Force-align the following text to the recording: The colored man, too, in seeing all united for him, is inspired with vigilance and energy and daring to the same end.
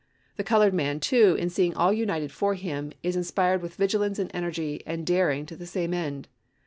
The 0.37 0.43
colored 0.43 0.73
man, 0.73 0.99
too, 0.99 1.35
in 1.35 1.51
seeing 1.51 1.75
all 1.75 1.93
united 1.93 2.31
for 2.31 2.55
him, 2.55 2.91
is 3.03 3.15
inspired 3.15 3.61
with 3.61 3.75
vigilance 3.75 4.17
and 4.17 4.31
energy 4.33 4.81
and 4.83 5.05
daring 5.05 5.45
to 5.45 5.55
the 5.55 5.67
same 5.67 5.93
end. 5.93 6.27